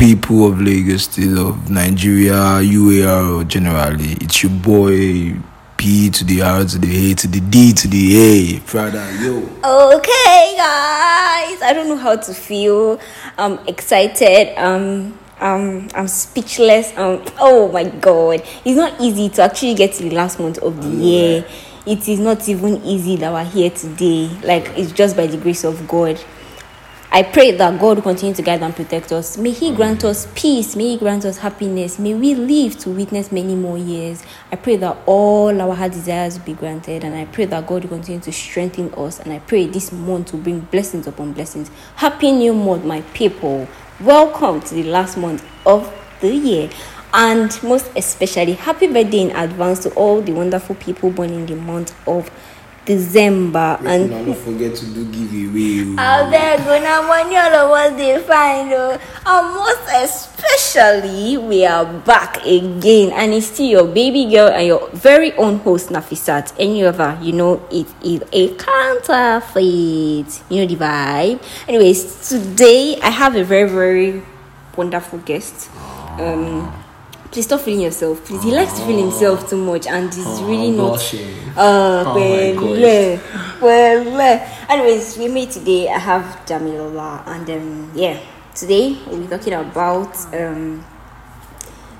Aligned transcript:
people 0.00 0.46
of 0.46 0.58
Lagos 0.58 1.02
State, 1.02 1.36
of 1.36 1.68
Nigeria, 1.68 2.32
UAR, 2.32 3.46
generally. 3.46 4.12
It's 4.12 4.42
your 4.42 4.50
boy 4.50 5.36
P 5.76 6.08
to 6.08 6.24
the 6.24 6.40
R 6.40 6.64
to 6.64 6.78
the 6.78 7.12
A 7.12 7.14
to 7.16 7.28
the 7.28 7.40
D 7.40 7.74
to 7.74 7.86
the 7.86 8.16
A. 8.16 8.60
Brother, 8.60 9.06
yo. 9.20 9.36
Okay, 9.62 10.54
guys. 10.56 11.60
I 11.60 11.72
don't 11.74 11.86
know 11.86 11.98
how 11.98 12.16
to 12.16 12.32
feel. 12.32 12.98
I'm 13.36 13.58
excited. 13.68 14.58
Um, 14.58 15.18
um, 15.38 15.88
I'm 15.94 16.08
speechless. 16.08 16.96
Um, 16.96 17.22
oh 17.38 17.70
my 17.70 17.84
god, 17.84 18.42
it's 18.64 18.78
not 18.78 18.98
easy 19.02 19.28
to 19.28 19.42
actually 19.42 19.74
get 19.74 19.92
to 19.96 20.04
the 20.04 20.12
last 20.12 20.40
month 20.40 20.56
of 20.60 20.82
the 20.82 20.88
year. 20.88 21.44
It 21.84 22.08
is 22.08 22.20
not 22.20 22.48
even 22.48 22.82
easy 22.84 23.16
that 23.16 23.30
we're 23.30 23.44
here 23.44 23.68
today. 23.68 24.28
Like 24.44 24.66
it's 24.78 24.92
just 24.92 25.14
by 25.14 25.26
the 25.26 25.36
grace 25.36 25.64
of 25.64 25.86
God. 25.86 26.18
I 27.12 27.24
pray 27.24 27.50
that 27.50 27.80
God 27.80 27.96
will 27.96 28.02
continue 28.04 28.36
to 28.36 28.42
guide 28.42 28.62
and 28.62 28.72
protect 28.74 29.10
us. 29.10 29.36
May 29.36 29.50
He 29.50 29.74
grant 29.74 30.04
us 30.04 30.28
peace. 30.36 30.76
May 30.76 30.90
He 30.90 30.96
grant 30.96 31.24
us 31.24 31.38
happiness. 31.38 31.98
May 31.98 32.14
we 32.14 32.36
live 32.36 32.78
to 32.78 32.90
witness 32.90 33.32
many 33.32 33.56
more 33.56 33.76
years. 33.76 34.22
I 34.52 34.56
pray 34.56 34.76
that 34.76 34.96
all 35.06 35.60
our 35.60 35.74
heart 35.74 35.90
desires 35.90 36.38
will 36.38 36.46
be 36.46 36.52
granted. 36.52 37.02
And 37.02 37.16
I 37.16 37.24
pray 37.24 37.46
that 37.46 37.66
God 37.66 37.82
will 37.82 37.96
continue 37.96 38.20
to 38.20 38.30
strengthen 38.30 38.94
us. 38.94 39.18
And 39.18 39.32
I 39.32 39.40
pray 39.40 39.66
this 39.66 39.90
month 39.90 40.32
will 40.32 40.38
bring 40.38 40.60
blessings 40.60 41.08
upon 41.08 41.32
blessings. 41.32 41.68
Happy 41.96 42.30
New 42.30 42.54
Month, 42.54 42.84
my 42.84 43.00
people. 43.12 43.66
Welcome 44.00 44.60
to 44.60 44.74
the 44.76 44.84
last 44.84 45.18
month 45.18 45.44
of 45.66 45.92
the 46.20 46.32
year. 46.32 46.70
And 47.12 47.60
most 47.64 47.90
especially, 47.96 48.52
happy 48.52 48.86
birthday 48.86 49.22
in 49.22 49.30
advance 49.32 49.80
to 49.80 49.90
all 49.94 50.22
the 50.22 50.30
wonderful 50.30 50.76
people 50.76 51.10
born 51.10 51.30
in 51.30 51.46
the 51.46 51.56
month 51.56 51.92
of 52.06 52.30
December. 52.90 53.78
And 53.86 54.10
And 54.10 54.26
don't 54.26 54.34
forget 54.38 54.74
to 54.74 54.86
do 54.86 55.04
giveaway. 55.14 55.94
I 55.94 56.26
gonna 56.58 57.06
money 57.06 57.36
all 57.36 57.54
of 57.54 57.70
us 57.70 57.94
dey 57.96 58.18
find 58.18 58.72
oh. 58.74 58.98
And 59.26 59.54
most 59.54 59.86
especially 59.94 61.36
we 61.38 61.64
are 61.66 61.84
back 61.86 62.44
again 62.44 63.12
and 63.12 63.32
it's 63.32 63.46
still 63.46 63.66
your 63.66 63.86
baby 63.86 64.26
girl 64.26 64.48
and 64.48 64.66
your 64.66 64.88
very 64.90 65.32
own 65.38 65.58
host 65.62 65.90
Nafisat. 65.90 66.52
Any 66.58 66.82
other, 66.84 67.16
you 67.22 67.32
know, 67.32 67.62
it 67.70 67.86
is 68.02 68.22
a 68.32 68.54
counterfeit. 68.58 70.30
You 70.50 70.56
know 70.62 70.66
the 70.66 70.76
vibe. 70.76 71.38
Anyways, 71.68 72.28
today 72.28 72.98
I 73.02 73.10
have 73.10 73.36
a 73.36 73.44
very, 73.44 73.68
very 73.70 74.22
wonderful 74.76 75.20
guest. 75.20 75.70
Um 76.18 76.79
Please 77.30 77.44
stop 77.44 77.60
feeling 77.60 77.82
yourself, 77.82 78.24
please. 78.24 78.42
He 78.42 78.50
likes 78.50 78.72
to 78.78 78.84
feel 78.86 78.98
himself 78.98 79.48
too 79.48 79.56
much, 79.56 79.86
and 79.86 80.12
he's 80.12 80.42
really 80.42 80.72
not. 80.72 80.88
blushing. 80.94 81.28
Uh, 81.56 82.02
Oh 82.06 82.14
well, 82.80 83.20
well, 83.60 84.04
well. 84.16 84.64
Anyways, 84.68 85.16
we 85.16 85.28
meet 85.28 85.50
today. 85.52 85.88
I 85.88 85.98
have 85.98 86.24
Damilola, 86.46 87.22
and 87.26 87.48
um, 87.50 87.92
yeah, 87.94 88.18
today 88.54 88.98
we'll 89.06 89.20
be 89.20 89.28
talking 89.28 89.52
about 89.52 90.16
um 90.34 90.84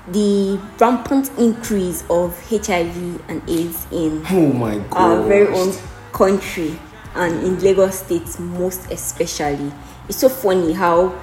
the 0.09 0.59
rampant 0.79 1.29
increase 1.37 2.03
of 2.09 2.37
HIV 2.49 3.21
and 3.29 3.41
AIDS 3.49 3.87
in 3.91 4.25
Oh 4.31 4.51
my 4.51 4.79
god. 4.89 4.93
our 5.19 5.23
very 5.27 5.47
own 5.55 5.73
country 6.11 6.77
and 7.15 7.41
in 7.45 7.59
Lagos 7.59 7.99
State 7.99 8.37
most 8.39 8.91
especially. 8.91 9.71
It's 10.09 10.17
so 10.17 10.27
funny 10.27 10.73
how 10.73 11.13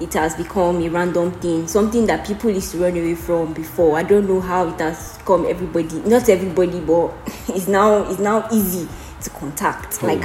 it 0.00 0.12
has 0.14 0.34
become 0.34 0.82
a 0.82 0.88
random 0.88 1.32
thing, 1.32 1.66
something 1.66 2.06
that 2.06 2.26
people 2.26 2.50
used 2.50 2.72
to 2.72 2.78
run 2.78 2.92
away 2.92 3.14
from 3.14 3.52
before. 3.54 3.96
I 3.98 4.02
don't 4.02 4.28
know 4.28 4.40
how 4.40 4.68
it 4.68 4.78
has 4.80 5.18
come 5.24 5.46
everybody, 5.46 5.98
not 6.00 6.28
everybody, 6.28 6.80
but 6.80 7.12
it's 7.48 7.68
now 7.68 8.08
it's 8.10 8.18
now 8.20 8.46
easy 8.52 8.88
to 9.22 9.30
contact. 9.30 9.98
Oh 10.02 10.06
like, 10.06 10.22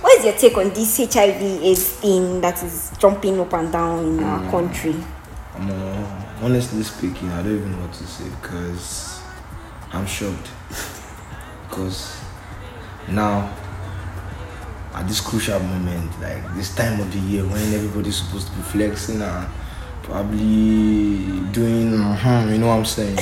what 0.00 0.18
is 0.18 0.24
your 0.24 0.34
take 0.34 0.56
on 0.56 0.70
this 0.70 0.96
HIV 0.96 1.42
AIDS 1.42 1.88
thing 1.94 2.40
that 2.40 2.62
is 2.62 2.90
jumping 2.98 3.38
up 3.40 3.52
and 3.52 3.70
down 3.72 4.04
in 4.04 4.20
our 4.24 4.40
Mm. 4.40 4.50
country? 4.50 4.96
I'm, 5.56 5.70
uh, 5.70 6.22
honestly 6.42 6.82
speaking, 6.82 7.28
I 7.32 7.42
don't 7.42 7.56
even 7.56 7.72
know 7.72 7.78
what 7.82 7.92
to 7.94 8.06
say 8.06 8.24
because 8.40 9.20
I'm 9.92 10.06
shocked. 10.06 10.48
Because 11.68 12.16
now, 13.08 13.54
at 14.98 15.06
this 15.06 15.20
crucial 15.20 15.60
moment, 15.60 16.10
like 16.20 16.42
this 16.54 16.74
time 16.74 17.00
of 17.00 17.12
the 17.12 17.18
year 17.20 17.42
when 17.44 17.74
everybody's 17.74 18.16
supposed 18.16 18.48
to 18.48 18.52
be 18.56 18.62
flexing 18.62 19.22
and 19.22 19.48
probably 20.02 21.40
doing, 21.52 21.94
uh 21.94 22.48
you 22.50 22.58
know 22.58 22.68
what 22.68 22.78
I'm 22.78 22.84
saying? 22.84 23.18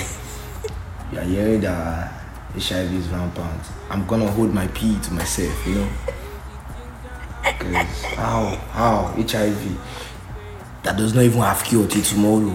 You're 1.12 1.22
hearing 1.22 1.60
that 1.60 2.12
HIV 2.54 2.94
is 2.94 3.08
rampant. 3.08 3.62
I'm 3.90 4.06
gonna 4.06 4.30
hold 4.30 4.54
my 4.54 4.66
pee 4.68 4.98
to 5.00 5.12
myself, 5.12 5.66
you 5.66 5.74
know? 5.74 5.88
Because 7.42 8.02
how, 8.14 8.56
how, 8.72 9.14
HIV? 9.18 9.78
that 10.86 10.96
does 10.96 11.14
not 11.14 11.24
even 11.24 11.40
have 11.40 11.64
cure 11.64 11.84
till 11.88 12.02
tomorrow. 12.02 12.52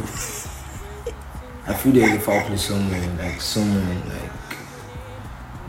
I 1.68 1.74
feel 1.74 1.92
there's 1.92 2.16
a 2.16 2.20
foul 2.20 2.42
play 2.48 2.56
somewhere, 2.56 3.18
like 3.20 3.42
someone, 3.42 4.10
like, 4.10 4.21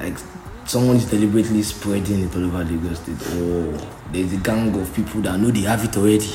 like 0.02 0.18
someone 0.66 0.96
is 0.96 1.06
deliberately 1.10 1.62
spreading 1.62 2.24
it 2.24 2.34
all 2.36 2.44
over 2.46 2.64
Lagos 2.64 2.98
State. 3.00 3.16
Oh, 3.20 3.90
there's 4.12 4.32
a 4.32 4.36
gang 4.38 4.78
of 4.80 4.94
people 4.94 5.20
that 5.22 5.38
know 5.38 5.50
they 5.50 5.60
have 5.60 5.84
it 5.84 5.96
already. 5.96 6.30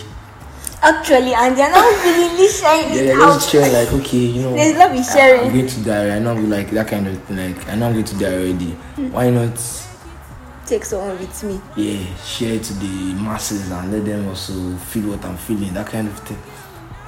Actually, 0.81 1.33
and 1.33 1.57
they're 1.57 1.71
not 1.71 2.03
really 2.05 2.47
sharing 2.47 2.93
Yeah, 2.93 3.01
it 3.01 3.05
they're 3.07 3.21
out. 3.21 3.33
just 3.33 3.49
sharing 3.51 3.73
like, 3.73 3.91
okay, 3.93 4.17
you 4.17 4.41
know, 4.43 4.53
There's 4.53 4.77
love 4.77 5.05
sharing. 5.05 5.47
I'm 5.49 5.53
going 5.53 5.67
to 5.67 5.83
die. 5.83 6.15
I 6.15 6.19
know, 6.19 6.35
like 6.35 6.69
that 6.71 6.87
kind 6.87 7.07
of 7.07 7.21
thing. 7.23 7.37
Like, 7.37 7.67
I 7.67 7.75
know 7.75 7.87
I'm 7.87 7.93
going 7.93 8.05
to 8.05 8.17
die 8.19 8.33
already. 8.33 8.71
Why 9.11 9.29
not? 9.31 9.59
Take 10.67 10.83
someone 10.85 11.17
with 11.17 11.43
me. 11.43 11.61
yeah, 11.77 12.15
share 12.17 12.53
it 12.55 12.63
to 12.63 12.73
the 12.73 13.13
masses 13.15 13.71
and 13.71 13.91
let 13.91 14.05
them 14.05 14.27
also 14.27 14.75
feel 14.77 15.09
what 15.11 15.23
I'm 15.25 15.37
feeling, 15.37 15.73
that 15.73 15.87
kind 15.87 16.07
of 16.09 16.19
thing. 16.19 16.37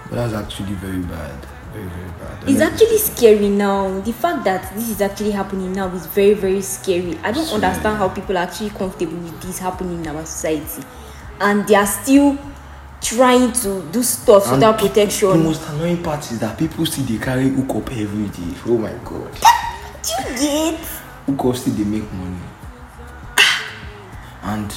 But 0.10 0.16
that's 0.16 0.34
actually 0.34 0.74
very 0.76 1.02
bad. 1.04 1.46
Very, 1.74 1.86
very 1.86 2.10
bad. 2.20 2.50
It's 2.50 2.62
actually 2.62 2.98
scary 2.98 3.50
now. 3.50 4.00
The 4.02 4.14
fact 4.14 4.44
that 4.46 4.74
this 4.76 4.90
is 4.90 5.02
actually 5.02 5.32
happening 5.32 5.74
now 5.74 5.88
is 5.94 6.06
very, 6.08 6.34
very 6.34 6.62
scary. 6.62 7.18
I 7.24 7.32
don't 7.32 7.52
understand 7.52 7.98
how 7.98 8.10
people 8.10 8.38
are 8.38 8.42
actually 8.44 8.72
comfortable 8.72 9.18
with 9.18 9.42
this 9.42 9.60
happening 9.60 10.04
in 10.04 10.08
our 10.08 10.26
society. 10.26 10.84
And 11.40 11.68
they 11.68 11.76
are 11.76 11.86
still 11.86 12.38
trying 13.02 13.52
to 13.54 13.82
do 13.92 14.04
stuff 14.04 14.46
And 14.48 14.54
without 14.56 14.80
protection. 14.80 15.30
The 15.30 15.38
most 15.38 15.70
annoying 15.70 16.04
part 16.04 16.30
is 16.32 16.40
that 16.40 16.58
people 16.58 16.86
still 16.86 17.06
they 17.06 17.18
carry 17.18 17.50
hook 17.50 17.76
up 17.76 17.92
every 17.92 18.28
day. 18.28 18.58
Oh 18.66 18.78
my 18.78 18.94
god. 19.06 19.32
Do 20.04 20.10
you 20.32 20.40
get? 20.40 20.80
Hook 21.28 21.46
up 21.46 21.56
still 21.56 21.74
they 21.76 21.84
make 21.84 22.12
money. 22.14 22.38
And 24.44 24.74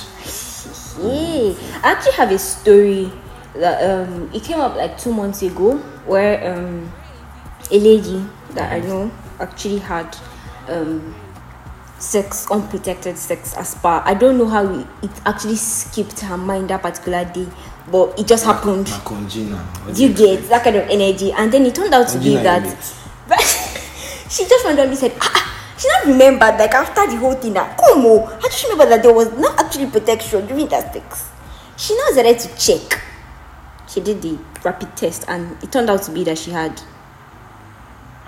Yeah. 1.01 1.55
I 1.83 1.93
actually 1.93 2.13
have 2.13 2.31
a 2.31 2.39
story 2.39 3.11
that 3.55 3.83
um 3.83 4.31
it 4.33 4.43
came 4.45 4.61
up 4.61 4.77
like 4.77 4.99
two 4.99 5.13
months 5.13 5.43
ago 5.43 5.83
where 6.07 6.53
um 6.53 6.91
a 7.71 7.79
lady 7.79 8.25
that 8.55 8.73
I 8.73 8.81
know 8.81 9.11
actually 9.41 9.79
had 9.79 10.17
um 10.69 11.15
sex 11.99 12.51
unprotected 12.51 13.17
sex 13.17 13.55
as 13.57 13.75
per 13.77 14.03
I 14.05 14.15
don't 14.15 14.37
know 14.37 14.49
how 14.49 14.67
it, 14.67 14.87
it 15.03 15.11
actually 15.25 15.57
skipped 15.57 16.21
her 16.21 16.37
mind 16.37 16.71
that 16.71 16.83
particular 16.83 17.25
day, 17.25 17.47
but 17.91 18.19
it 18.19 18.27
just 18.27 18.45
happened. 18.45 18.89
na 18.91 18.99
conjina. 19.07 19.57
What 19.87 19.95
Do 19.95 20.03
you 20.03 20.13
get 20.13 20.49
that 20.49 20.65
kind 20.65 20.77
of 20.77 20.89
energy? 20.91 21.33
And 21.33 21.53
then 21.53 21.65
it 21.65 21.75
turned 21.75 21.95
out 21.95 22.09
to 22.09 22.19
be 22.19 22.35
that 22.37 22.63
emit. 22.67 22.95
she 24.29 24.45
just 24.49 24.65
randomly 24.65 24.97
said, 24.97 25.13
ah, 25.21 25.31
ah," 25.31 25.75
she 25.79 25.89
not 25.89 26.07
remembered 26.07 26.59
like 26.59 26.75
after 26.75 27.07
the 27.07 27.17
whole 27.17 27.35
thing 27.35 27.57
on, 27.57 27.71
I 27.79 28.41
just 28.51 28.65
remember 28.65 28.87
that 28.91 29.03
there 29.03 29.13
was 29.15 29.31
not 29.39 29.59
actually 29.61 29.87
protection 29.87 30.47
during 30.47 30.67
that 30.69 30.93
sex. 30.93 31.31
She 31.77 31.95
now 31.97 32.09
decided 32.09 32.39
to 32.41 32.49
check. 32.59 33.01
She 33.93 34.01
did 34.01 34.23
the 34.23 34.39
rapid 34.65 34.97
test 34.97 35.27
and 35.29 35.63
it 35.63 35.71
turned 35.71 35.91
out 35.91 36.03
to 36.05 36.13
be 36.13 36.25
that 36.25 36.39
she 36.39 36.51
had. 36.51 36.81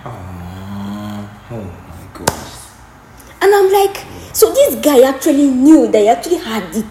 Ah, 0.03 1.47
oh 1.49 1.55
my 1.55 2.07
god. 2.13 2.29
And 3.41 3.51
I'm 3.51 3.73
like, 3.73 4.05
so 4.31 4.53
this 4.53 4.75
guy 4.75 5.01
actually 5.01 5.47
knew 5.47 5.87
that 5.91 5.97
he 5.97 6.07
actually 6.07 6.37
had 6.37 6.63
it. 6.75 6.85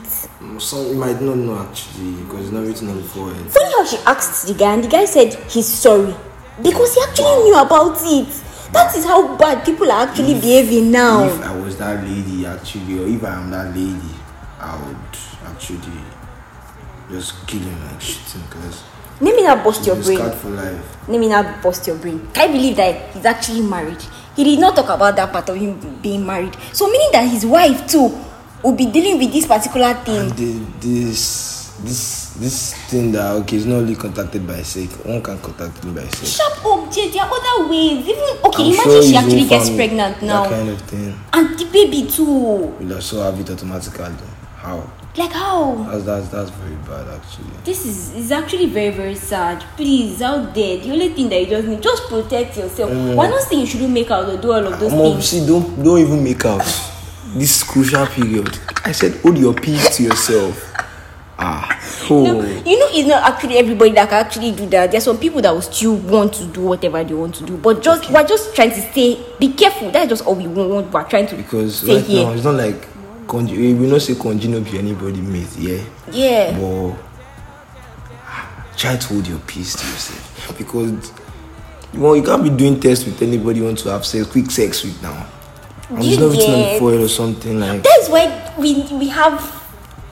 Some 0.58 0.88
you 0.88 0.94
might 0.94 1.20
not 1.22 1.36
know 1.36 1.56
actually 1.56 2.14
because 2.24 2.46
it's 2.46 2.52
not 2.52 2.66
written 2.66 2.88
on 2.88 2.96
the 2.96 3.04
forehead. 3.04 3.48
Funny 3.48 3.70
how 3.76 3.84
she 3.84 3.96
asked 3.98 4.48
the 4.48 4.54
guy, 4.54 4.74
and 4.74 4.82
the 4.82 4.88
guy 4.88 5.04
said 5.04 5.34
he's 5.48 5.66
sorry 5.68 6.12
because 6.60 6.94
he 6.96 7.00
actually 7.02 7.44
knew 7.44 7.56
about 7.56 7.96
it. 8.02 8.28
That 8.72 8.92
is 8.96 9.04
how 9.04 9.36
bad 9.36 9.64
people 9.64 9.90
are 9.92 10.08
actually 10.08 10.34
behaving 10.34 10.90
now. 10.90 11.22
If 11.22 11.42
I 11.42 11.60
was 11.60 11.76
that 11.78 12.02
lady 12.02 12.44
actually, 12.44 12.98
or 12.98 13.06
if 13.06 13.22
I 13.22 13.34
am 13.34 13.50
that 13.50 13.68
lady, 13.68 14.14
I 14.58 14.76
would 14.84 15.18
actually 15.46 16.00
just 17.16 17.46
kill 17.46 17.60
him 17.60 17.80
like 17.86 18.00
shooting 18.00 18.42
because 18.48 18.82
Let 19.20 19.36
me 19.36 19.42
not 19.44 19.62
bust 19.64 19.86
your 19.86 19.96
brain. 19.96 20.18
for 20.32 20.50
life. 20.50 21.08
Let 21.08 21.20
me 21.20 21.28
not 21.28 21.62
bust 21.62 21.86
your 21.86 21.96
brain. 21.96 22.26
Can 22.32 22.48
I 22.48 22.52
believe 22.52 22.76
that 22.76 23.10
he's 23.14 23.24
actually 23.24 23.62
married? 23.62 24.02
He 24.36 24.42
did 24.42 24.58
not 24.58 24.74
talk 24.74 24.88
about 24.90 25.14
that 25.16 25.30
part 25.32 25.48
of 25.48 25.56
him 25.56 25.78
being 26.02 26.26
married. 26.26 26.56
So 26.72 26.90
meaning 26.90 27.10
that 27.12 27.28
his 27.28 27.46
wife 27.46 27.86
too 27.86 28.10
will 28.62 28.72
be 28.74 28.86
dealing 28.86 29.18
with 29.18 29.32
this 29.32 29.46
particular 29.46 29.94
thing. 29.94 30.30
The, 30.34 30.58
this 30.80 31.54
this 31.84 32.34
this 32.40 32.74
thing 32.90 33.12
that 33.12 33.30
okay 33.42 33.56
is 33.56 33.66
not 33.66 33.76
only 33.76 33.94
contacted 33.94 34.46
by 34.46 34.62
sex, 34.62 34.94
one 35.04 35.22
can 35.22 35.38
contact 35.38 35.84
him 35.84 35.94
by 35.94 36.02
sex. 36.08 36.34
Sharp 36.36 36.64
object, 36.64 37.12
there 37.14 37.22
are 37.22 37.30
other 37.30 37.68
ways. 37.68 38.02
Even 38.08 38.24
okay, 38.44 38.64
I'm 38.64 38.72
imagine 38.74 38.82
sure 38.90 39.02
she 39.02 39.16
actually 39.16 39.46
gets 39.46 39.70
pregnant 39.70 40.22
now. 40.22 40.42
That 40.44 40.50
kind 40.50 40.68
of 40.70 40.80
thing 40.82 41.14
And 41.32 41.58
the 41.58 41.66
baby 41.66 42.08
too. 42.10 42.24
will 42.24 42.94
also 42.94 43.22
have 43.22 43.38
it 43.38 43.50
automatically. 43.50 44.14
How? 44.56 44.90
Like 45.16 45.32
how? 45.32 45.74
That's 45.74 46.04
that's 46.04 46.28
that's 46.28 46.50
very 46.50 46.74
bad 46.76 47.06
actually. 47.08 47.46
This 47.64 47.86
is 47.86 48.14
is 48.14 48.32
actually 48.32 48.66
very 48.66 48.90
very 48.90 49.14
sad. 49.14 49.62
Please, 49.76 50.20
out 50.20 50.54
there, 50.54 50.78
the 50.78 50.90
only 50.90 51.10
thing 51.10 51.28
that 51.28 51.40
you 51.40 51.46
just 51.46 51.68
need 51.68 51.82
just 51.82 52.08
protect 52.08 52.56
yourself. 52.56 52.90
We're 52.90 53.28
not 53.28 53.42
saying 53.42 53.60
you 53.60 53.66
shouldn't 53.66 53.92
make 53.92 54.10
out 54.10 54.28
or 54.28 54.36
do 54.36 54.52
all 54.52 54.66
of 54.66 54.80
those 54.80 54.92
Mom, 54.92 55.12
things. 55.12 55.28
see, 55.28 55.46
don't 55.46 55.82
don't 55.82 55.98
even 56.00 56.24
make 56.24 56.44
out. 56.44 56.64
this 57.34 57.62
crucial 57.62 58.06
period. 58.06 58.58
I 58.84 58.92
said, 58.92 59.14
hold 59.22 59.38
your 59.38 59.54
peace 59.54 59.96
to 59.96 60.02
yourself. 60.04 60.72
Ah, 61.36 61.66
oh, 62.10 62.24
No, 62.24 62.42
you 62.42 62.78
know, 62.78 62.88
it's 62.92 63.08
not 63.08 63.24
actually 63.24 63.58
everybody 63.58 63.90
that 63.92 64.08
can 64.08 64.24
actually 64.24 64.52
do 64.52 64.66
that. 64.66 64.92
There's 64.92 65.02
some 65.02 65.18
people 65.18 65.42
that 65.42 65.52
will 65.52 65.62
still 65.62 65.96
want 65.96 66.32
to 66.34 66.46
do 66.46 66.62
whatever 66.62 67.02
they 67.02 67.14
want 67.14 67.34
to 67.36 67.44
do, 67.44 67.56
but 67.56 67.82
just 67.82 68.08
we're 68.10 68.26
just 68.26 68.54
trying 68.54 68.70
to 68.70 68.80
say, 68.80 69.20
be 69.40 69.52
careful. 69.52 69.90
That's 69.90 70.08
just 70.08 70.24
all 70.26 70.36
we 70.36 70.46
want. 70.46 70.92
We're 70.92 71.04
trying 71.04 71.26
to 71.26 71.36
because 71.36 71.82
right 71.88 72.04
here. 72.04 72.24
now 72.24 72.32
it's 72.32 72.44
not 72.44 72.54
like 72.54 72.86
conj- 73.26 73.56
we 73.56 73.74
will 73.74 73.90
not 73.90 74.02
say 74.02 74.14
conji 74.14 74.48
no 74.48 74.60
be 74.60 74.78
anybody 74.78 75.20
mate, 75.20 75.48
yeah. 75.58 75.82
yeah, 76.10 76.58
But 76.58 76.96
try 78.76 78.96
to 78.96 79.06
hold 79.06 79.26
your 79.26 79.38
peace 79.40 79.74
to 79.76 79.86
yourself 79.86 80.54
because 80.58 81.12
well, 81.94 82.16
you 82.16 82.22
can't 82.22 82.42
be 82.42 82.50
doing 82.50 82.80
tests 82.80 83.04
with 83.04 83.22
anybody 83.22 83.60
you 83.60 83.64
want 83.66 83.78
to 83.78 83.88
have 83.90 84.04
sex, 84.04 84.26
quick 84.26 84.50
sex 84.50 84.82
with 84.82 85.00
now. 85.02 85.26
You 85.90 85.96
it's 86.12 86.18
not 86.20 86.30
written 86.32 86.54
on 86.54 86.58
the 86.60 86.78
get- 86.80 87.04
or 87.04 87.08
something 87.08 87.60
like. 87.60 87.82
that's 87.82 88.08
why 88.08 88.54
we 88.58 88.82
we 88.92 89.08
have 89.08 89.62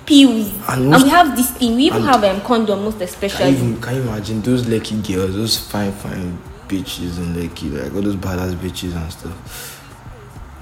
pills 0.07 0.53
And 0.69 0.93
and, 0.95 1.03
we 1.03 1.09
have 1.09 1.37
this 1.37 1.51
thing. 1.53 1.77
We 1.77 1.85
even 1.85 2.03
have 2.03 2.23
um, 2.25 2.41
condom 2.43 2.85
most 2.85 2.99
Can 2.99 3.03
especially. 3.09 3.51
you, 3.51 3.77
can 3.77 3.97
you 3.97 4.03
imagine 4.03 4.43
those 4.43 4.69
lucky 4.69 5.01
girls, 5.03 5.35
those 5.35 5.57
fine, 5.59 5.93
fine 5.93 6.39
bitches 6.69 7.19
and 7.19 7.37
lucky, 7.41 7.71
like 7.71 7.93
all 7.95 8.03
those 8.03 8.17
badass 8.17 8.55
bitches 8.55 8.95
and 8.95 9.13
stuff? 9.13 9.79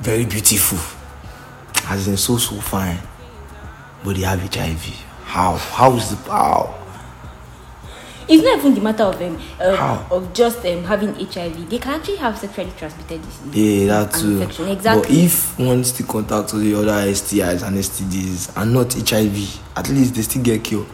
Very 0.00 0.24
beautiful. 0.24 0.78
As 1.88 2.08
in, 2.08 2.16
so, 2.16 2.36
so 2.36 2.56
fine. 2.60 2.98
But 4.04 4.16
they 4.16 4.22
have 4.22 4.40
HIV. 4.40 4.84
How? 5.24 5.56
How 5.56 5.92
is 5.96 6.10
the. 6.10 6.16
How? 6.30 6.76
It's 8.28 8.44
not 8.44 8.58
even 8.58 8.74
the 8.74 8.80
matter 8.80 9.02
of 9.02 9.20
um, 9.20 9.42
uh, 9.60 10.06
of 10.10 10.32
just 10.32 10.64
um, 10.64 10.84
having 10.84 11.14
HIV. 11.14 11.68
They 11.68 11.78
can 11.78 11.94
actually 12.00 12.16
have 12.16 12.38
sexually 12.38 12.70
transmitted 12.78 13.20
disease. 13.22 13.54
Yeah, 13.82 14.04
that 14.04 14.12
too. 14.14 14.40
infection. 14.40 14.66
But 14.66 14.72
Exactly. 14.72 15.20
if 15.24 15.58
one 15.58 15.82
still 15.84 16.06
contact 16.06 16.54
all 16.54 16.60
the 16.60 16.74
other 16.76 17.10
STIs 17.12 17.66
and 17.66 17.76
STDs 17.76 18.56
and 18.56 18.72
not 18.72 18.92
HIV, 18.94 19.60
at 19.76 19.88
least 19.88 20.14
they 20.14 20.22
still 20.22 20.42
get 20.44 20.62
cured. 20.62 20.86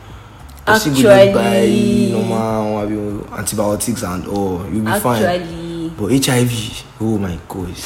They 0.66 0.78
still 0.78 0.94
go 0.94 1.00
just 1.02 1.28
Actually- 1.28 2.12
buy 2.14 2.18
normal 2.18 3.34
antibiotics 3.38 4.02
and 4.02 4.26
all. 4.28 4.64
You'll 4.72 4.84
be 4.86 4.98
fine. 5.00 5.22
Actually, 5.22 5.90
But 5.90 6.12
HIV, 6.26 6.84
oh 7.02 7.18
my 7.18 7.38
gosh, 7.48 7.84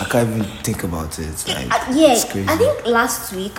I 0.00 0.04
I 0.04 0.08
can't 0.08 0.28
even 0.30 0.44
think 0.62 0.84
about 0.84 1.18
it. 1.18 1.44
Like, 1.46 1.70
Uh, 1.70 1.92
yeah, 1.92 2.12
it's 2.12 2.24
crazy. 2.24 2.48
I 2.48 2.56
think 2.56 2.86
last 2.86 3.32
week, 3.34 3.52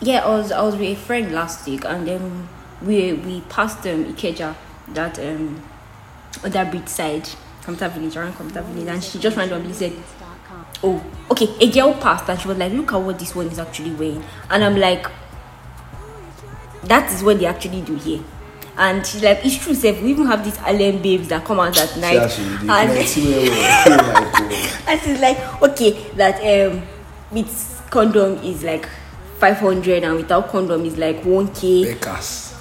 yeah, 0.00 0.24
I 0.24 0.28
was 0.28 0.50
I 0.52 0.60
was 0.62 0.74
with 0.74 0.88
a 0.88 0.94
friend 0.96 1.32
last 1.32 1.66
week, 1.66 1.84
and 1.84 2.06
then 2.06 2.48
we 2.82 3.12
we 3.12 3.40
passed 3.42 3.86
um 3.86 4.04
Ikeja, 4.12 4.54
that 4.92 5.18
um 5.18 5.62
other 6.44 6.64
bridge 6.64 6.88
side, 6.88 7.28
computer 7.64 7.88
village 7.94 8.16
around 8.16 8.34
computer 8.34 8.62
village, 8.62 8.88
and 8.88 9.02
she 9.04 9.18
just 9.20 9.36
randomly 9.36 9.72
said, 9.72 9.92
"Oh, 10.82 11.02
okay." 11.30 11.48
A 11.60 11.70
girl 11.70 11.94
passed, 11.94 12.28
and 12.28 12.40
she 12.40 12.48
was 12.48 12.58
like, 12.58 12.72
"Look 12.72 12.92
at 12.92 13.00
what 13.00 13.18
this 13.18 13.34
one 13.34 13.46
is 13.46 13.58
actually 13.58 13.92
wearing," 13.94 14.24
and 14.50 14.64
I'm 14.64 14.76
like, 14.76 15.06
"That 16.84 17.10
is 17.12 17.22
what 17.22 17.38
they 17.38 17.46
actually 17.46 17.82
do 17.82 17.94
here." 17.94 18.20
And 18.76 19.06
she's 19.06 19.22
like, 19.22 19.44
"It's 19.44 19.56
true, 19.56 19.74
Seth. 19.74 20.02
We 20.02 20.10
even 20.10 20.26
have 20.26 20.44
these 20.44 20.58
alien 20.66 21.00
babes 21.00 21.28
that 21.28 21.44
come 21.44 21.60
out 21.60 21.78
at 21.78 21.96
night." 21.96 22.12
See 22.12 22.18
how 22.18 22.28
she 22.28 22.42
dey 22.42 22.72
and- 22.82 22.90
plenty 22.90 23.48
well 23.48 23.98
well. 23.98 24.32
Oh 24.36 24.84
and 24.88 25.00
she's 25.00 25.20
like, 25.20 25.62
okay, 25.62 25.92
that 26.16 26.40
um 26.40 26.82
with 27.30 27.86
condom 27.90 28.38
is 28.42 28.64
like 28.64 28.88
500 29.38 30.02
and 30.02 30.16
without 30.16 30.48
condom 30.48 30.84
is 30.84 30.96
like 30.98 31.22
1k. 31.22 31.84
Beggars. 31.84 32.54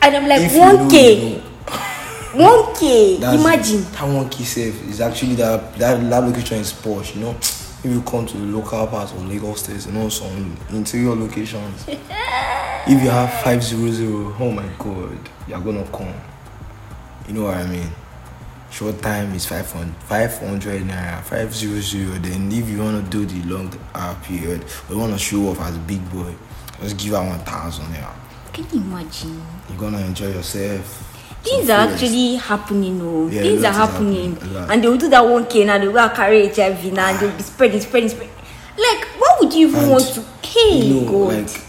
And 0.00 0.16
I'm 0.16 0.26
like, 0.28 0.40
If 0.42 0.52
you 0.52 0.58
know, 0.58 0.88
1k, 0.88 1.20
you 1.20 1.36
know. 1.36 2.72
1k. 2.74 3.20
That's- 3.20 3.40
Imagine. 3.40 3.82
that 3.92 4.02
one 4.04 4.28
key 4.28 4.44
safe 4.44 4.88
is 4.88 5.00
actually 5.00 5.34
that 5.36 5.76
that 5.78 6.00
that 6.10 6.24
location 6.24 6.58
is 6.58 6.72
posh. 6.72 7.14
You 7.14 7.20
know, 7.22 7.30
if 7.38 7.84
you 7.84 8.02
come 8.02 8.26
to 8.26 8.36
the 8.36 8.46
local 8.46 8.86
part 8.88 9.12
of 9.12 9.24
Lagos 9.28 9.60
State, 9.62 9.86
you 9.86 9.92
know 9.92 10.08
some 10.08 10.56
interior 10.70 11.14
locations. 11.14 11.86
if 12.86 13.02
you 13.02 13.10
have 13.10 13.32
five 13.42 13.62
zero 13.62 13.90
zero, 13.90 14.34
oh 14.40 14.50
my 14.50 14.68
god, 14.78 15.18
you're 15.46 15.60
gonna 15.60 15.84
come. 15.92 16.12
You 17.28 17.34
know 17.34 17.44
what 17.44 17.56
I 17.56 17.66
mean? 17.66 17.88
Short 18.70 19.00
time 19.02 19.32
is 19.34 19.44
500, 19.46 19.94
500 20.04 20.82
naira, 20.82 21.22
500. 21.22 22.22
Then, 22.22 22.50
if 22.50 22.68
you 22.68 22.78
want 22.78 23.04
to 23.04 23.10
do 23.10 23.26
the 23.26 23.42
long 23.48 23.70
uh, 23.94 24.14
period, 24.22 24.64
you 24.88 24.96
want 24.98 25.12
to 25.12 25.18
show 25.18 25.48
off 25.50 25.60
as 25.60 25.76
a 25.76 25.80
big 25.80 26.00
boy, 26.10 26.34
just 26.80 26.96
give 26.96 27.12
her 27.12 27.18
1000 27.22 27.84
naira. 27.86 28.12
Can 28.52 28.64
you 28.72 28.80
imagine? 28.80 29.42
You're 29.68 29.78
gonna 29.78 29.98
enjoy 30.00 30.28
yourself. 30.28 31.08
Things 31.44 31.68
are 31.70 31.88
actually 31.88 32.36
happening, 32.36 33.00
oh. 33.02 33.28
Yeah, 33.28 33.42
Things 33.42 33.64
are 33.64 33.72
happening. 33.72 34.36
happening. 34.36 34.70
And 34.70 34.82
they 34.84 34.88
will 34.88 34.96
do 34.96 35.08
that 35.10 35.22
1k 35.22 35.66
now, 35.66 35.78
they 35.78 35.88
will 35.88 36.08
carry 36.10 36.48
HIV 36.48 36.92
now, 36.92 37.10
and 37.10 37.18
they'll 37.18 37.36
be 37.36 37.42
spreading, 37.42 37.80
spreading, 37.80 38.08
spreading. 38.08 38.34
Like, 38.78 39.06
why 39.18 39.36
would 39.40 39.52
you 39.52 39.68
even 39.68 39.80
And 39.82 39.90
want 39.90 40.04
to? 40.14 40.22
Hey, 40.46 40.88
know, 41.04 41.10
God. 41.10 41.34
like 41.34 41.60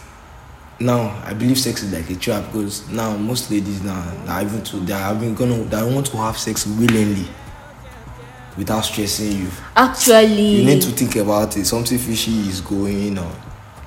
now 0.84 1.22
I 1.26 1.34
believe 1.34 1.58
sex 1.58 1.84
is 1.84 1.92
like 1.94 2.10
a 2.10 2.16
trap 2.16 2.46
because 2.52 2.88
now 2.90 3.16
most 3.18 3.50
ladies 3.52 3.82
now 3.82 4.02
are 4.28 4.42
even 4.42 4.64
to 4.64 4.78
they 4.82 4.94
are 4.94 5.16
even 5.16 5.34
gonna 5.36 5.64
they 5.64 5.84
want 5.84 6.06
to 6.08 6.18
have 6.18 6.38
sex 6.38 6.68
willingly 6.68 7.28
without 8.58 8.82
stressing 8.82 9.32
you. 9.32 9.48
Actually, 9.76 10.58
You 10.58 10.66
need 10.66 10.82
to 10.84 10.90
think 10.92 11.16
about 11.16 11.56
it. 11.58 11.66
Something 11.66 11.98
fishy 11.98 12.32
is 12.48 12.62
going 12.62 13.18
on. 13.18 13.36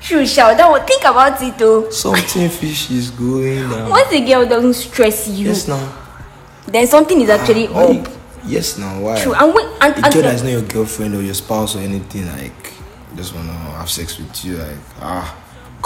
True, 0.00 0.26
shout 0.26 0.56
that 0.56 0.68
one. 0.70 0.84
Think 0.86 1.02
about 1.04 1.40
it, 1.42 1.56
though. 1.58 1.88
Something 1.90 2.48
fishy 2.48 2.96
is 2.96 3.10
going 3.10 3.64
on. 3.64 3.90
Once 3.98 4.12
a 4.12 4.24
girl 4.24 4.46
doesn't 4.46 4.74
stress 4.74 5.28
you, 5.28 5.48
Yes 5.48 5.68
now. 5.68 5.96
then 6.66 6.86
something 6.86 7.20
is 7.20 7.30
actually 7.30 7.68
Why 7.68 7.84
up. 7.84 8.08
Yes 8.44 8.78
now. 8.78 9.00
Why? 9.00 9.20
True, 9.20 9.34
and 9.34 9.54
when 9.54 9.66
and, 9.80 9.94
a 9.94 10.04
and 10.04 10.14
girl 10.14 10.22
that 10.22 10.34
is 10.34 10.42
not 10.42 10.50
your 10.52 10.62
girlfriend 10.62 11.14
or 11.14 11.22
your 11.22 11.34
spouse 11.34 11.74
or 11.76 11.80
anything 11.80 12.26
like 12.26 12.72
just 13.16 13.34
wanna 13.34 13.52
have 13.52 13.88
sex 13.90 14.18
with 14.18 14.44
you 14.44 14.58
like 14.58 14.76
ah 15.00 15.34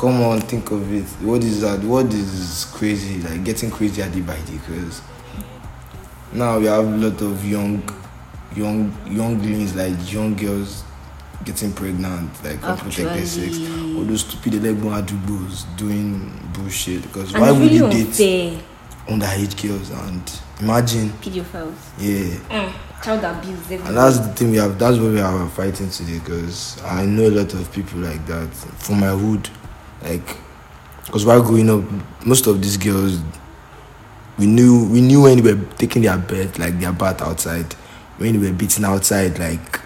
come 0.01 0.23
on 0.23 0.41
think 0.41 0.71
of 0.71 0.91
it. 0.95 1.05
What 1.23 1.45
is 1.45 1.61
that? 1.61 1.81
What 1.85 2.07
is 2.15 2.67
crazy? 2.73 3.21
Like 3.21 3.45
getting 3.45 3.71
crazy 3.71 4.01
at 4.01 4.11
the 4.15 4.23
by 4.23 4.37
day 4.41 4.57
because 4.67 5.03
now 6.33 6.59
we 6.59 6.65
have 6.67 6.87
a 6.87 6.97
lot 6.97 7.21
of 7.21 7.45
young 7.45 7.83
young 8.57 8.97
younglings 9.07 9.77
like 9.77 9.95
young 10.11 10.35
girls 10.35 10.85
getting 11.45 11.73
pregnant 11.73 12.31
like 12.45 12.63
unprotected 12.65 13.27
sex 13.27 13.59
all 13.97 14.03
those 14.05 14.23
stupid 14.23 14.55
elegbon 14.55 15.01
adubos 15.01 15.65
doing 15.77 16.31
bullshit 16.53 17.01
because 17.03 17.33
and 17.33 17.43
why 17.43 17.53
would 17.53 17.71
you 17.71 17.89
date 17.91 18.07
unfair. 18.09 18.61
underage 19.07 19.63
girls? 19.63 19.91
And 19.91 20.41
imagine. 20.61 21.11
Pedophiles, 21.11 21.75
yeah. 21.99 22.37
Mm, 22.49 22.73
child 23.03 23.25
abuse, 23.25 23.71
and 23.71 23.97
that's 23.97 24.19
the 24.19 24.33
thing 24.35 24.51
we 24.51 24.57
have. 24.57 24.79
That's 24.79 24.99
what 24.99 25.13
we 25.13 25.21
are 25.21 25.49
fighting 25.51 25.91
today. 25.91 26.19
Because 26.19 26.83
I 26.85 27.07
know 27.07 27.29
a 27.29 27.31
lot 27.31 27.55
of 27.55 27.71
people 27.73 28.01
like 28.01 28.25
that. 28.27 28.49
From 28.79 29.01
my 29.01 29.11
hood. 29.11 29.49
Like, 30.03 30.37
because 31.07 31.25
while 31.25 31.43
growing 31.43 31.71
up, 31.71 31.85
most 32.27 32.47
of 32.47 32.61
these 32.63 32.77
girls, 32.77 33.21
we 34.39 34.47
knew 34.47 34.89
we 34.89 35.01
knew 35.01 35.23
when 35.23 35.43
they 35.43 35.55
were 35.55 35.65
taking 35.77 36.03
their 36.03 36.17
bath, 36.17 36.59
like 36.59 36.79
their 36.81 36.93
bath 36.93 37.21
outside, 37.21 37.73
when 38.19 38.33
they 38.41 38.51
were 38.51 38.57
beating 38.57 38.85
outside, 38.85 39.39
like 39.39 39.79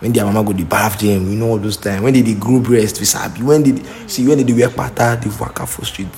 when 0.00 0.12
their 0.12 0.24
mama 0.24 0.42
go 0.42 0.56
to 0.56 0.64
bath 0.64 0.98
them. 0.98 1.28
We 1.28 1.36
know 1.36 1.50
all 1.50 1.58
those 1.58 1.76
time. 1.76 2.02
When 2.02 2.14
they, 2.14 2.22
they 2.22 2.34
grow 2.34 2.60
breast, 2.60 2.98
we 2.98 3.06
sabi. 3.06 3.42
When 3.42 3.62
they 3.62 3.82
see 4.08 4.26
when 4.26 4.38
did 4.38 4.46
they 4.48 4.52
wear 4.52 4.70
pata, 4.70 5.20
they 5.22 5.30
out 5.44 5.68
for 5.68 5.84
street. 5.84 6.08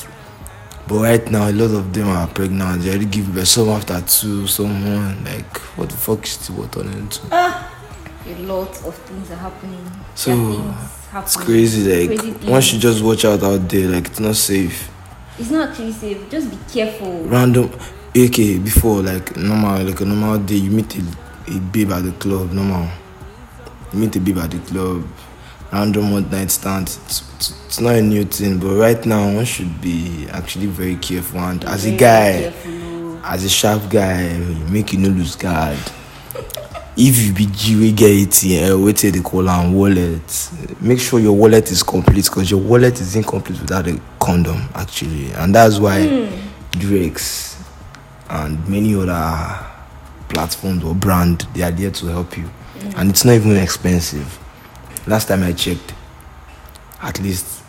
But 0.88 1.00
right 1.00 1.30
now, 1.30 1.48
a 1.48 1.52
lot 1.52 1.76
of 1.76 1.92
them 1.92 2.08
are 2.08 2.26
pregnant. 2.28 2.82
They 2.82 2.90
already 2.90 3.06
give 3.06 3.32
birth. 3.32 3.48
Some 3.48 3.68
after 3.68 4.00
two, 4.00 4.46
someone 4.46 5.24
like 5.24 5.56
what 5.76 5.90
the 5.90 5.96
fuck 5.96 6.24
is 6.24 6.38
the 6.38 6.68
turning 6.68 6.98
into? 6.98 7.20
Ah! 7.30 7.81
A 8.26 8.34
lot 8.42 8.68
of 8.84 8.94
things 9.06 9.30
are 9.30 9.36
happening. 9.36 9.90
So, 10.14 10.74
It's 11.14 11.36
crazy. 11.36 12.06
Like 12.08 12.18
Crazy 12.18 12.50
one 12.50 12.60
should 12.62 12.80
just 12.80 13.02
watch 13.02 13.24
out 13.24 13.42
out 13.42 13.68
there. 13.68 13.88
Like 13.88 14.06
it's 14.06 14.20
not 14.20 14.36
safe. 14.36 14.90
It's 15.38 15.50
not 15.50 15.70
actually 15.70 15.92
safe. 15.92 16.30
Just 16.30 16.50
be 16.50 16.58
careful. 16.72 17.22
Random. 17.24 17.70
Okay, 18.16 18.58
before 18.58 19.02
like 19.02 19.36
normal, 19.36 19.82
like 19.84 20.00
a 20.00 20.04
normal 20.04 20.38
day, 20.38 20.56
you 20.56 20.70
meet 20.70 20.94
a, 20.96 21.02
a 21.48 21.58
babe 21.58 21.90
at 21.92 22.04
the 22.04 22.12
club. 22.12 22.52
Normal. 22.52 22.88
You 23.92 23.98
meet 24.00 24.16
a 24.16 24.20
babe 24.20 24.38
at 24.38 24.50
the 24.50 24.58
club. 24.60 25.06
Random 25.72 26.12
one 26.12 26.30
night 26.30 26.50
stand. 26.50 26.88
It's, 26.88 27.22
it's, 27.36 27.50
it's 27.66 27.80
not 27.80 27.94
a 27.94 28.02
new 28.02 28.24
thing, 28.24 28.58
but 28.58 28.76
right 28.76 29.04
now 29.06 29.34
one 29.34 29.44
should 29.46 29.80
be 29.80 30.26
actually 30.30 30.66
very 30.66 30.96
careful. 30.96 31.40
And 31.40 31.64
as 31.64 31.86
a 31.86 31.96
guy, 31.96 32.40
careful, 32.50 33.18
as 33.24 33.44
a 33.44 33.48
sharp 33.48 33.88
guy, 33.90 34.36
make 34.70 34.92
you 34.92 34.98
no 34.98 35.08
lose 35.08 35.34
guard. 35.36 35.78
If 36.94 37.24
you 37.24 37.32
be 37.32 37.46
G 37.46 37.76
we 37.76 37.90
get 37.92 38.10
ATM, 38.10 38.84
wait 38.84 38.96
eh, 38.96 38.98
till 38.98 39.12
they 39.12 39.20
call 39.20 39.48
am 39.48 39.72
wallet. 39.72 40.50
Make 40.80 41.00
sure 41.00 41.18
your 41.18 41.32
wallet 41.32 41.70
is 41.70 41.82
complete 41.82 42.26
because 42.26 42.50
your 42.50 42.60
wallet 42.60 43.00
is 43.00 43.16
incomplete 43.16 43.60
without 43.60 43.88
a 43.88 43.98
condom 44.20 44.68
actually, 44.74 45.32
and 45.32 45.54
that's 45.54 45.78
why 45.78 46.06
hmm. 46.06 46.78
Durex 46.78 47.58
and 48.28 48.68
many 48.68 48.94
other 48.94 49.66
platforms 50.28 50.84
or 50.84 50.94
brand 50.94 51.46
they 51.54 51.62
are 51.62 51.70
there 51.70 51.90
to 51.90 52.06
help 52.08 52.36
you, 52.36 52.44
hmm. 52.44 53.00
and 53.00 53.10
it's 53.10 53.24
not 53.24 53.32
even 53.32 53.56
expensive. 53.56 54.38
Last 55.06 55.28
time 55.28 55.42
I 55.44 55.52
checked, 55.54 55.94
at 57.00 57.18
least 57.20 57.62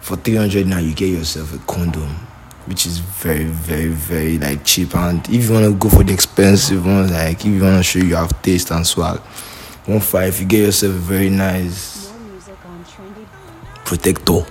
for 0.00 0.16
300 0.16 0.66
now 0.66 0.78
you 0.78 0.94
get 0.94 1.08
yourself 1.08 1.54
a 1.54 1.58
condom 1.66 2.14
which 2.66 2.86
is 2.86 2.98
very 2.98 3.44
very 3.44 3.88
very 3.88 4.38
like 4.38 4.64
cheap. 4.64 4.94
And 4.96 5.26
if 5.28 5.48
you 5.48 5.52
want 5.52 5.64
to 5.66 5.74
go 5.74 5.88
for 5.88 6.02
the 6.04 6.12
expensive 6.12 6.84
ones 6.84 7.10
like 7.10 7.40
if 7.40 7.46
you 7.46 7.62
want 7.62 7.76
to 7.76 7.82
show 7.82 7.98
you 7.98 8.14
have 8.16 8.40
taste 8.42 8.70
and 8.70 8.86
swag 8.86 9.18
one 9.86 10.00
five 10.00 10.38
you 10.40 10.46
get 10.46 10.60
yourself 10.66 10.94
a 10.94 10.98
very 10.98 11.28
nice 11.30 12.10
protector 13.84 14.44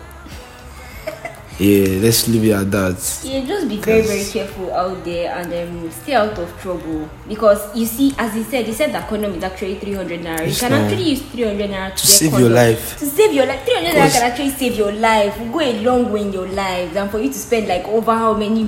yeah 1.63 2.01
let's 2.03 2.27
leave 2.27 2.43
it 2.45 2.51
at 2.51 2.67
that 2.71 2.97
Yeah, 3.23 3.39
just 3.45 3.67
be 3.69 3.77
very, 3.77 4.01
very 4.01 4.25
careful 4.35 4.67
out 4.73 5.03
there 5.05 5.31
and 5.37 5.47
um, 5.53 5.91
stay 5.91 6.13
out 6.13 6.37
of 6.37 6.49
trouble. 6.61 7.09
Because 7.27 7.61
you 7.75 7.85
see, 7.85 8.13
as 8.17 8.33
he 8.33 8.43
said, 8.43 8.65
he 8.65 8.73
said 8.73 8.91
that 8.93 9.07
condom 9.07 9.33
is 9.33 9.43
actually 9.43 9.75
300 9.79 10.19
naira. 10.21 10.39
You 10.41 10.47
Yes, 10.51 10.59
can 10.59 10.71
ma'am. 10.71 10.81
actually 10.83 11.09
use 11.11 11.21
300 11.21 11.69
naira 11.69 11.89
to, 11.95 12.01
To 12.01 12.07
get 12.07 12.17
save 12.19 12.39
your 12.39 12.49
life. 12.49 12.83
To 12.99 13.05
save 13.05 13.31
your 13.33 13.45
life. 13.45 13.63
300 13.65 13.93
naira 13.95 14.11
can 14.11 14.23
actually 14.31 14.49
save 14.51 14.75
your 14.75 14.91
life. 14.91 15.39
Will 15.39 15.51
go 15.53 15.59
a 15.61 15.73
long 15.81 16.11
way 16.11 16.21
in 16.21 16.33
your 16.33 16.47
life 16.47 16.93
than 16.93 17.07
for 17.09 17.19
you 17.19 17.29
to 17.31 17.39
spend 17.39 17.67
like 17.67 17.87
over 17.87 18.13
how 18.13 18.33
many 18.33 18.67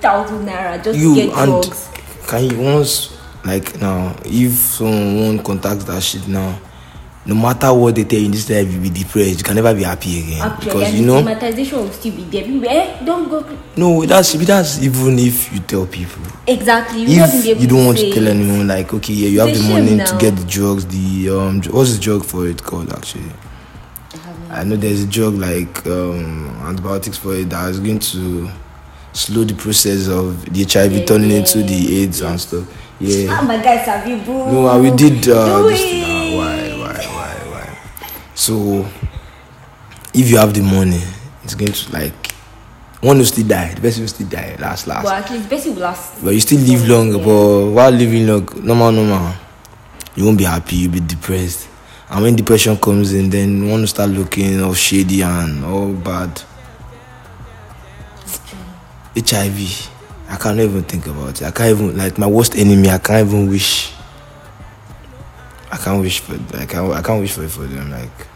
thousand 0.00 0.46
naira 0.46 0.82
just 0.82 0.98
you 0.98 1.14
to 1.14 1.20
get 1.26 1.34
and 1.38 1.50
drugs. 1.62 1.88
can 2.28 2.44
you 2.50 2.58
once 2.60 3.16
like 3.44 3.80
now 3.80 4.14
if 4.24 4.52
someone 4.52 5.38
contacts 5.42 5.84
that 5.84 6.02
shit 6.02 6.26
now 6.28 6.58
no 7.26 7.34
matter 7.34 7.72
what 7.74 7.94
they 7.94 8.04
tell 8.04 8.18
you 8.20 8.26
in 8.26 8.30
this 8.32 8.48
life 8.48 8.70
you'll 8.72 8.82
be 8.82 8.88
depressed 8.90 9.38
you 9.38 9.44
can 9.44 9.56
never 9.56 9.74
be 9.74 9.82
happy 9.82 10.20
again 10.20 10.56
because 10.60 10.94
you 10.94 11.04
know 11.04 11.20
stigmatization 11.22 11.78
will 11.78 11.90
still 11.90 12.14
be 12.14 12.22
there. 12.24 12.44
People 12.44 12.68
eh, 12.68 13.04
don't 13.04 13.28
go. 13.28 13.58
no 13.76 14.04
that's 14.06 14.32
that's 14.46 14.80
even 14.82 15.18
if 15.18 15.52
you 15.52 15.60
tell 15.60 15.86
people 15.86 16.22
Exactly. 16.48 17.02
You 17.02 17.24
if 17.24 17.60
you 17.60 17.66
don't 17.66 17.86
want 17.86 17.98
to 17.98 18.12
tell 18.12 18.28
anyone 18.28 18.68
like 18.68 18.94
okay 18.94 19.12
yeah 19.12 19.28
you 19.28 19.40
have 19.40 19.52
the 19.52 19.68
money 19.68 19.96
now. 19.96 20.04
to 20.04 20.16
get 20.18 20.36
the 20.36 20.44
drugs 20.44 20.86
the 20.86 21.28
um 21.30 21.60
what's 21.72 21.96
the 21.96 22.00
drug 22.00 22.24
for 22.24 22.46
it 22.46 22.62
called 22.62 22.92
actually 22.92 23.32
i 24.50 24.62
know 24.62 24.76
there's 24.76 25.02
a 25.02 25.06
drug 25.08 25.34
like 25.34 25.84
um 25.88 26.46
antibiotics 26.62 27.18
for 27.18 27.34
it 27.34 27.50
that 27.50 27.68
is 27.70 27.80
going 27.80 27.98
to 27.98 28.48
slow 29.12 29.42
the 29.42 29.54
process 29.54 30.06
of 30.06 30.44
the 30.54 30.62
hiv 30.62 30.92
Yeah, 30.92 31.04
turning 31.04 31.30
yeah, 31.32 31.38
into 31.38 31.62
the 31.64 32.02
aids 32.02 32.20
and 32.20 32.40
stuff 32.40 32.64
yeah 33.00 33.26
Ah, 33.30 33.42
my 33.42 33.56
guys, 33.62 33.84
have 33.86 34.06
you? 34.08 34.16
No, 34.24 34.80
we 34.80 34.90
did 34.92 35.28
uh, 35.28 35.62
Do 35.62 35.68
this 35.68 36.05
So, 38.46 38.86
if 40.14 40.30
you 40.30 40.36
have 40.38 40.54
the 40.54 40.62
money, 40.62 41.02
it's 41.42 41.56
going 41.56 41.72
to 41.72 41.92
like 41.92 42.14
one 43.00 43.18
will 43.18 43.24
still 43.24 43.44
die. 43.48 43.74
The 43.74 43.80
person 43.80 44.02
will 44.02 44.08
still 44.08 44.28
die. 44.28 44.54
Last, 44.60 44.86
last. 44.86 45.02
But 45.02 45.24
at 45.24 45.30
least, 45.32 45.50
best 45.50 45.66
will 45.66 45.74
last. 45.74 46.22
But 46.22 46.32
you 46.32 46.38
still 46.38 46.60
live 46.60 46.88
long. 46.88 47.08
Yeah. 47.08 47.24
But 47.24 47.70
while 47.72 47.90
living 47.90 48.24
long, 48.24 48.48
normal, 48.64 48.92
normal, 48.92 49.34
you 50.14 50.24
won't 50.24 50.38
be 50.38 50.44
happy. 50.44 50.76
You'll 50.76 50.92
be 50.92 51.00
depressed. 51.00 51.68
And 52.08 52.22
when 52.22 52.36
depression 52.36 52.76
comes 52.76 53.12
in, 53.14 53.30
then 53.30 53.68
want 53.68 53.82
to 53.82 53.88
start 53.88 54.10
looking 54.10 54.62
all 54.62 54.74
shady 54.74 55.22
and 55.22 55.64
all 55.64 55.92
bad. 55.92 56.40
HIV. 59.18 59.90
I 60.28 60.36
can't 60.36 60.60
even 60.60 60.84
think 60.84 61.08
about 61.08 61.40
it. 61.40 61.48
I 61.48 61.50
can't 61.50 61.70
even 61.70 61.98
like 61.98 62.16
my 62.16 62.28
worst 62.28 62.54
enemy. 62.54 62.90
I 62.90 62.98
can't 62.98 63.26
even 63.26 63.50
wish. 63.50 63.92
I 65.72 65.78
can't 65.78 66.00
wish 66.00 66.20
for. 66.20 66.34
I 66.56 66.64
can't. 66.66 66.92
I 66.92 67.02
can't 67.02 67.20
wish 67.20 67.32
for 67.32 67.42
it 67.42 67.50
for 67.50 67.62
them. 67.66 67.90
Like, 67.90 68.35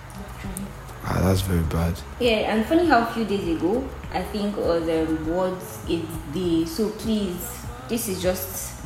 ah, 1.21 1.29
that's 1.29 1.41
very 1.43 1.63
bad. 1.65 1.95
Yeah, 2.19 2.53
and 2.55 2.65
funny 2.67 2.87
how 2.87 3.01
a 3.07 3.13
few 3.13 3.25
days 3.25 3.47
ago, 3.57 3.87
I 4.13 4.23
think 4.23 4.57
uh, 4.57 4.79
the 4.81 5.07
World 5.27 5.59
AIDS 5.89 6.09
Day. 6.35 6.65
So 6.65 6.91
please, 6.91 7.65
this 7.89 8.09
is 8.09 8.23
just 8.23 8.81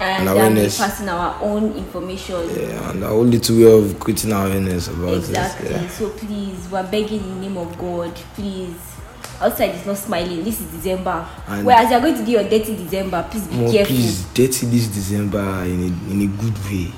and 0.00 0.22
An 0.22 0.28
um, 0.28 0.34
awareness. 0.36 0.78
passing 0.78 1.08
our 1.08 1.40
own 1.40 1.72
information. 1.76 2.34
Yeah, 2.50 2.90
and 2.90 3.04
our 3.04 3.14
little 3.14 3.56
way 3.56 3.72
of 3.78 3.98
creating 4.00 4.32
awareness 4.32 4.88
about 4.88 5.14
Exactly. 5.14 5.68
this. 5.68 5.82
Yeah. 5.82 5.88
So 5.88 6.10
please, 6.10 6.68
we're 6.68 6.82
begging 6.90 7.20
in 7.22 7.28
the 7.40 7.40
name 7.48 7.56
of 7.56 7.78
God, 7.78 8.12
please. 8.34 8.74
Outside 9.40 9.74
is 9.74 9.86
not 9.86 9.96
smiling. 9.96 10.42
This 10.44 10.60
is 10.60 10.66
December. 10.72 11.26
And- 11.48 11.64
Whereas 11.66 11.90
you're 11.90 12.00
going 12.00 12.16
to 12.16 12.24
do 12.24 12.32
your 12.32 12.44
dirty 12.44 12.76
December, 12.76 13.26
please 13.30 13.46
be 13.46 13.54
More 13.56 13.70
careful. 13.72 13.94
please 13.94 14.24
dirty 14.34 14.66
this 14.66 14.88
December 14.88 15.62
in 15.64 15.80
a, 15.82 16.12
in 16.12 16.22
a 16.22 16.26
good 16.42 16.58
way 16.66 16.92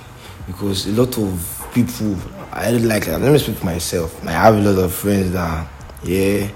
because 0.46 0.87
a 0.87 0.92
lot 0.92 1.16
of 1.18 1.68
people 1.75 2.14
I 2.58 2.70
don't 2.70 2.88
like 2.88 3.06
let 3.06 3.20
me 3.20 3.36
speak 3.36 3.56
for 3.56 3.66
myself. 3.66 4.26
I 4.26 4.32
have 4.32 4.54
a 4.54 4.60
lot 4.60 4.82
of 4.82 4.90
friends 4.94 5.32
that 5.32 5.68
yeah 6.02 6.50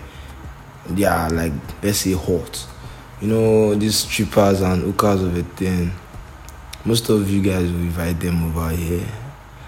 they 0.88 1.04
are 1.04 1.28
like 1.28 1.52
let's 1.83 1.99
say 1.99 2.12
hot. 2.14 2.66
You 3.21 3.28
know 3.28 3.75
these 3.75 3.97
strippers 3.97 4.62
and 4.62 4.83
hookers 4.83 5.23
of 5.23 5.37
a 5.37 5.42
thing. 5.42 5.92
Most 6.87 7.11
of 7.11 7.28
you 7.28 7.42
guys 7.42 7.71
will 7.71 7.80
invite 7.80 8.19
them 8.19 8.42
over 8.49 8.71
here 8.75 9.07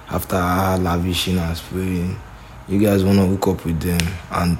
after 0.09 0.37
lavishing 0.37 1.37
and 1.37 1.55
spraying. 1.55 2.19
You 2.67 2.81
guys 2.81 3.05
wanna 3.05 3.27
hook 3.27 3.49
up 3.49 3.67
with 3.67 3.79
them 3.81 4.01
and 4.31 4.59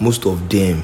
most 0.00 0.24
of 0.24 0.48
them 0.48 0.82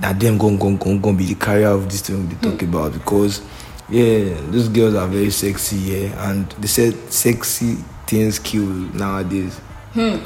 that 0.00 0.20
them 0.20 0.36
gon 0.36 0.58
gon 0.58 0.76
gon 0.76 1.00
gon 1.00 1.16
be 1.16 1.24
the 1.24 1.34
carrier 1.34 1.68
of 1.68 1.90
this 1.90 2.02
thing 2.02 2.28
we 2.28 2.34
talk 2.34 2.60
mm. 2.60 2.68
about 2.68 2.92
because 2.92 3.40
yeah 3.88 4.38
those 4.50 4.68
girls 4.68 4.94
are 4.94 5.08
very 5.08 5.30
sexy 5.30 5.76
yeah 5.76 6.28
and 6.28 6.50
they 6.60 6.66
said 6.66 6.92
sexy 7.10 7.78
things 8.06 8.38
kill 8.38 8.64
nowadays 8.64 9.60
Hmm. 9.94 10.16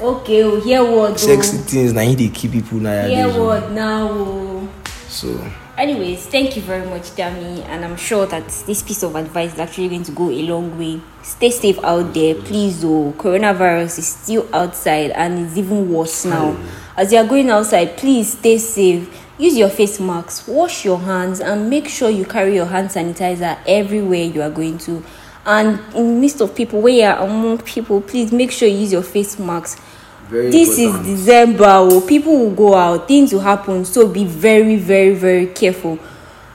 Okay, 0.00 0.42
oh, 0.42 0.60
hear 0.60 0.82
word. 0.82 1.12
oh. 1.12 1.16
sexy 1.16 1.58
things 1.58 1.92
him 1.92 2.14
dey 2.16 2.28
kill 2.28 2.50
people 2.50 2.78
nowadays 2.78 3.34
oh. 3.36 3.46
word 3.46 3.72
now. 3.72 4.08
oh. 4.10 4.68
so 5.08 5.28
Anyways, 5.76 6.26
thank 6.26 6.54
you 6.54 6.62
very 6.62 6.86
much, 6.86 7.10
Dami, 7.16 7.64
and 7.66 7.84
I'm 7.84 7.96
sure 7.96 8.26
that 8.26 8.46
this 8.64 8.80
piece 8.80 9.02
of 9.02 9.16
advice 9.16 9.54
is 9.54 9.58
actually 9.58 9.88
going 9.88 10.04
to 10.04 10.12
go 10.12 10.30
a 10.30 10.42
long 10.42 10.78
way. 10.78 11.00
Stay 11.24 11.50
safe 11.50 11.82
out 11.82 12.14
there, 12.14 12.36
please. 12.36 12.84
Oh, 12.84 13.12
coronavirus 13.18 13.98
is 13.98 14.06
still 14.06 14.48
outside 14.54 15.10
and 15.10 15.46
it's 15.46 15.56
even 15.56 15.92
worse 15.92 16.24
now. 16.24 16.56
As 16.96 17.12
you 17.12 17.18
are 17.18 17.26
going 17.26 17.50
outside, 17.50 17.96
please 17.96 18.38
stay 18.38 18.58
safe. 18.58 19.12
Use 19.36 19.56
your 19.58 19.68
face 19.68 19.98
masks, 19.98 20.46
wash 20.46 20.84
your 20.84 20.98
hands, 21.00 21.40
and 21.40 21.68
make 21.68 21.88
sure 21.88 22.08
you 22.08 22.24
carry 22.24 22.54
your 22.54 22.66
hand 22.66 22.90
sanitizer 22.90 23.58
everywhere 23.66 24.22
you 24.22 24.42
are 24.42 24.50
going 24.50 24.78
to. 24.78 25.02
And 25.46 25.78
in 25.94 26.20
midst 26.20 26.40
of 26.40 26.54
people, 26.54 26.80
where 26.80 26.92
you 26.92 27.02
are 27.02 27.18
among 27.18 27.58
people, 27.58 28.00
please 28.00 28.32
make 28.32 28.50
sure 28.50 28.66
you 28.66 28.78
use 28.78 28.92
your 28.92 29.02
face 29.02 29.38
masks. 29.38 29.80
Very 30.28 30.50
this 30.50 30.78
important. 30.78 31.06
is 31.06 31.18
december 31.26 31.66
oh. 31.68 32.00
People 32.00 32.36
will 32.38 32.54
go 32.54 32.74
out. 32.74 33.06
Things 33.06 33.32
will 33.32 33.40
happen. 33.40 33.84
So 33.84 34.08
be 34.08 34.24
very 34.24 34.76
very 34.76 35.14
very 35.14 35.46
careful. 35.48 35.98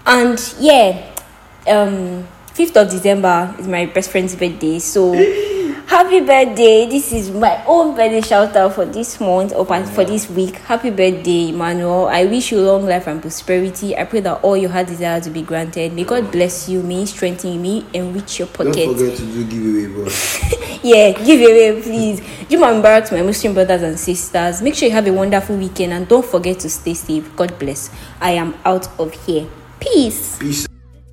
And 0.06 0.40
yeah 0.60 1.10
um 1.68 2.28
5th 2.54 2.76
of 2.82 2.90
december 2.90 3.56
is 3.60 3.68
my 3.68 3.86
best 3.86 4.10
friend's 4.12 4.36
birthday 4.36 4.80
so 4.80 5.14
happy 5.90 6.20
birthday 6.20 6.86
this 6.86 7.12
is 7.12 7.32
my 7.32 7.64
own 7.66 7.96
birthday 7.96 8.22
shout 8.22 8.56
out 8.56 8.76
for 8.76 8.86
this 8.86 9.20
month 9.20 9.52
or 9.56 9.66
for 9.66 10.06
this 10.06 10.30
week 10.30 10.56
happy 10.58 10.92
birthday 10.92 11.50
emmanuel 11.50 12.06
i 12.10 12.26
wish 12.26 12.52
you 12.52 12.62
long 12.62 12.86
life 12.86 13.08
and 13.08 13.22
prosperity 13.24 13.98
i 13.98 14.04
pray 14.04 14.20
that 14.20 14.36
all 14.44 14.56
your 14.56 14.70
heart 14.70 14.86
desires 14.86 15.26
will 15.26 15.34
be 15.34 15.42
granted 15.42 15.92
may 15.94 16.04
god 16.04 16.32
bless 16.32 16.70
you 16.70 16.84
may 16.84 17.04
strengthen 17.08 17.54
you 17.54 17.60
may 17.60 17.80
he 17.80 17.98
enrich 17.98 18.38
your 18.38 18.48
don't 18.50 18.72
forget 18.76 19.18
to 19.18 19.26
do 19.26 19.44
giveaway 19.46 19.88
bro 19.88 20.06
yeah, 20.84 21.12
give 21.12 21.42
away, 21.42 21.82
please. 21.82 22.22
Juma 22.50 22.68
Mubarak 22.68 23.10
to 23.10 23.16
my 23.16 23.22
Muslim 23.22 23.54
brothers 23.54 23.82
and 23.82 24.00
sisters. 24.00 24.62
Make 24.62 24.76
sure 24.76 24.88
you 24.88 24.94
have 24.94 25.08
a 25.08 25.12
wonderful 25.14 25.58
weekend 25.58 25.92
and 25.92 26.08
don't 26.08 26.26
forget 26.26 26.60
to 26.62 26.70
stay 26.70 26.94
safe. 26.94 27.36
God 27.36 27.60
bless. 27.60 27.90
I 28.22 28.32
am 28.32 28.56
out 28.64 28.88
of 28.98 29.14
here. 29.26 29.48
Peace. 29.82 30.38
peace 30.40 30.68